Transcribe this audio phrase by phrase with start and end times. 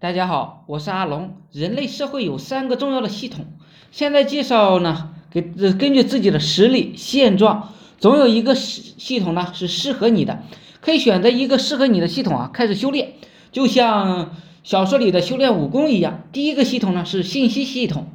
[0.00, 1.36] 大家好，我是阿龙。
[1.50, 3.46] 人类社会有三个重要的系统，
[3.90, 10.42] 现在介绍呢，给根据自己的实力现状，总有一个系系统呢是适合你的，
[10.80, 13.14] 可以选择一个适合你的系统啊，开始修炼，
[13.50, 16.24] 就像小说里的修炼武功一样。
[16.32, 18.08] 第一个系统呢是信息系统，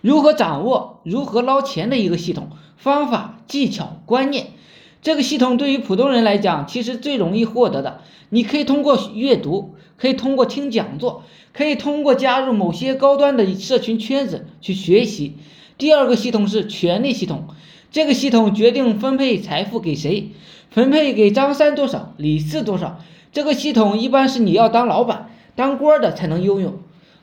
[0.00, 4.52] 如何掌握、如何捞钱的一个系统，方法、技巧、观念。
[5.04, 8.00] 这个系统对于普通人来讲，其实最容易获得的。
[8.30, 15.34] 你可以通过阅读，可以通过听讲座，可以通过加入某些高端的社群圈子去学习。
[15.76, 17.48] 第二个系统是权力系统，
[17.90, 20.30] 这个系统决定分配财富给谁，
[20.70, 22.98] 分配给张三多少，李四多少。
[23.30, 26.78] 这个系统一般是你要当老板、当官的才能拥有。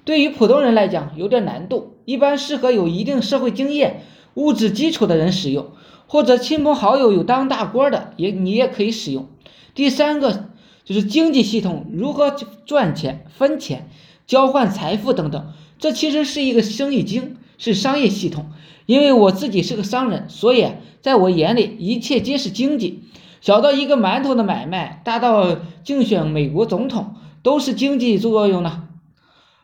[0.06, 4.04] 对于普通人来讲，有点难度，一般适合有一定社会经验、
[4.36, 5.72] 物质基础的人使用。
[6.12, 9.30] 或者亲朋好友有当大官的，也你也可以使用。
[9.74, 10.50] 第三个
[10.84, 13.88] 就是经济系统，如何赚钱、分钱、
[14.28, 15.54] 交换财富等等。
[15.80, 18.48] 这其实是一个生意经，是商业系统。
[18.86, 20.68] 因为我自己是个商人，所以
[21.00, 23.04] 在我眼里，一切皆是经济。
[23.40, 28.90] 小到一个馒头的买卖，大到竞选美国总统，都是经济作用呢。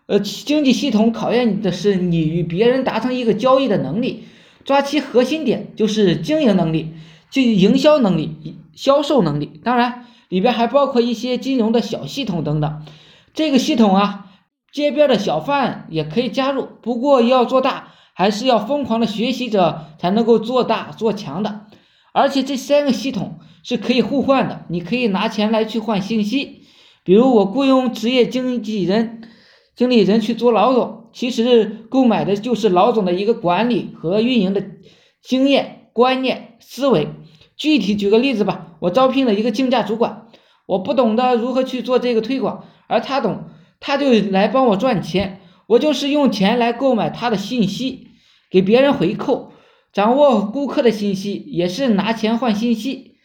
[0.05, 4.23] 呃，经济系统考验的是你与别人达成一个交易的能力。
[4.67, 6.93] 抓其核心点就是经营能力，
[7.31, 12.85] 就营销能力、销售能力，当然里边还包括一些金融的小系统等等。
[13.33, 14.25] 这个系统啊，
[14.73, 21.61] 街边的小贩也可以加入，不过要做大，还是要疯狂的学习者才能够做大做强的。
[22.11, 26.63] 而且这三个系统是可以互换的，你可以拿钱来去换信息，
[27.05, 29.21] 比如我雇佣职业经纪人、
[29.77, 31.06] 经理人去做老总。
[31.17, 34.63] 其实购买的就是老总的一个管理和运营的
[35.23, 37.07] 经验、观念、思维。
[37.55, 40.27] 具体举个例子吧，我招聘了一个竞价主管，
[40.67, 43.45] 我不懂得如何去做这个推广，而他懂，
[43.79, 45.41] 他就来帮我赚钱。
[45.65, 48.09] 我就是用钱来购买他的信息，
[48.51, 49.53] 给别人回扣，
[49.91, 53.15] 掌握顾客的信息，也是拿钱换信息。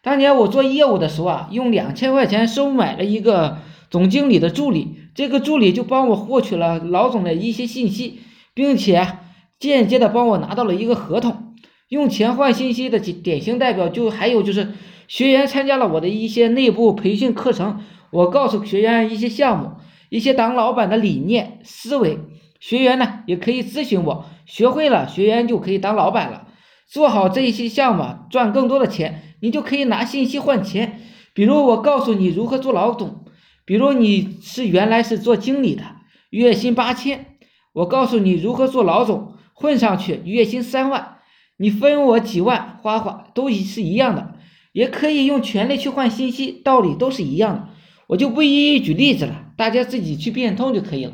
[0.00, 3.58] 当年我做业务的时候啊，用两千块钱收买了一个
[3.90, 4.96] 总经理的助理。
[5.14, 8.20] 这个助理就帮我获取了老总的一些信息，
[8.52, 9.18] 并且
[9.60, 11.54] 间接的帮我拿到了一个合同。
[11.88, 14.72] 用钱换信息的典型代表，就还有就是
[15.06, 17.80] 学员参加了我的一些内部培训课程，
[18.10, 19.72] 我告诉学员一些项目，
[20.08, 22.18] 一些当老板的理念思维。
[22.58, 26.48] 学员呢也可以咨询我，学会了学员就可以当老板了。
[26.88, 31.00] 做好这一些项目，赚更多的钱，你就可以拿信息换钱。
[31.34, 33.23] 比如我告诉你如何做老总。
[33.64, 35.82] 比如你是原来是做经理的，
[36.30, 37.36] 月薪八千，
[37.72, 41.18] 我告诉你如何做老总，混上去月薪三万，
[41.56, 44.34] 你分我几万花花都是一样的，
[44.72, 47.68] 也可以用权力去换信息，道理都是一样的，
[48.08, 51.12] 我就不一一举例子了，大家自己去变通就可以了。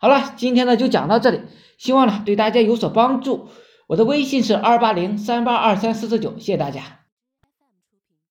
[0.00, 1.40] 好了，今天呢就讲到这里，
[1.78, 3.48] 希望呢对大家有所帮助。
[3.86, 7.01] 我的微信是二八零三八二三四四九，谢谢大家。